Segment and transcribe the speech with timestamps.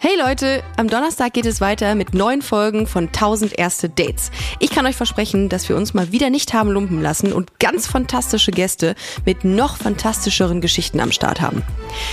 [0.00, 4.30] Hey Leute, am Donnerstag geht es weiter mit neuen Folgen von 1000 erste Dates.
[4.60, 7.88] Ich kann euch versprechen, dass wir uns mal wieder nicht haben lumpen lassen und ganz
[7.88, 8.94] fantastische Gäste
[9.26, 11.64] mit noch fantastischeren Geschichten am Start haben.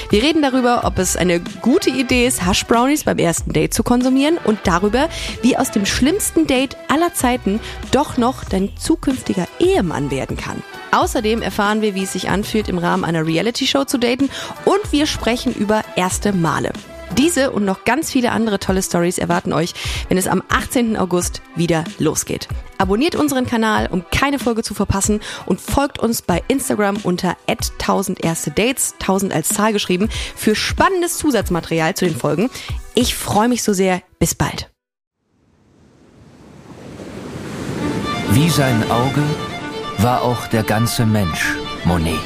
[0.10, 3.83] Wir reden darüber, ob es eine gute Idee ist, Hash Brownies beim ersten Date zu
[3.83, 5.07] konsumieren und darüber,
[5.44, 7.60] wie aus dem schlimmsten Date aller Zeiten
[7.92, 10.63] doch noch dein zukünftiger Ehemann werden kann.
[10.92, 14.31] Außerdem erfahren wir, wie es sich anfühlt, im Rahmen einer Reality-Show zu daten
[14.65, 16.71] und wir sprechen über erste Male.
[17.17, 19.73] Diese und noch ganz viele andere tolle Stories erwarten euch,
[20.09, 20.98] wenn es am 18.
[20.98, 22.47] August wieder losgeht.
[22.77, 28.23] Abonniert unseren Kanal, um keine Folge zu verpassen und folgt uns bei Instagram unter 1000
[28.23, 32.49] erste Dates, 1000 als Zahl geschrieben, für spannendes Zusatzmaterial zu den Folgen.
[32.95, 34.02] Ich freue mich so sehr.
[34.19, 34.69] Bis bald.
[38.31, 39.23] Wie sein Auge
[39.99, 42.19] war auch der ganze Mensch Monet.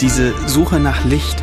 [0.00, 1.42] Diese Suche nach Licht,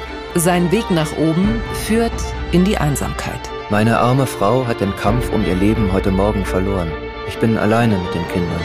[0.35, 2.13] Sein Weg nach oben führt
[2.53, 3.41] in die Einsamkeit.
[3.69, 6.89] Meine arme Frau hat den Kampf um ihr Leben heute Morgen verloren.
[7.27, 8.61] Ich bin alleine mit den Kindern.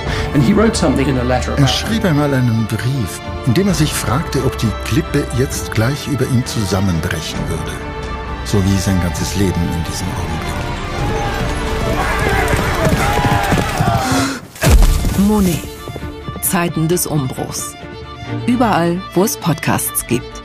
[1.57, 6.07] Er schrieb einmal einen Brief, in dem er sich fragte, ob die Klippe jetzt gleich
[6.07, 7.73] über ihn zusammenbrechen würde.
[8.45, 10.57] So wie sein ganzes Leben in diesem Augenblick.
[15.27, 15.63] Monet.
[16.43, 17.75] Zeiten des Umbruchs.
[18.47, 20.36] Überall, wo es Podcasts gibt.